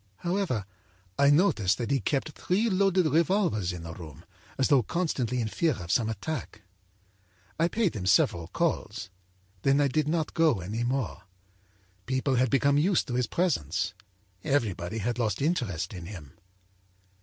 [0.23, 0.65] âHowever,
[1.19, 4.25] I noticed that he kept three loaded revolvers in the room,
[4.57, 6.63] as though constantly in fear of some attack.
[7.59, 9.11] âI paid him several calls.
[9.61, 11.21] Then I did not go any more.
[12.07, 13.93] People had become used to his presence;
[14.43, 16.31] everybody had lost interest in him.